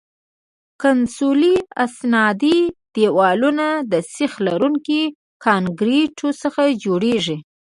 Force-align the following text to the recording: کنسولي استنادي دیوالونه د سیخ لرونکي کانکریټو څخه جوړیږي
کنسولي 0.81 1.55
استنادي 1.83 2.57
دیوالونه 2.95 3.67
د 3.91 3.93
سیخ 4.13 4.33
لرونکي 4.47 5.01
کانکریټو 5.45 6.27
څخه 6.41 6.63
جوړیږي 6.83 7.37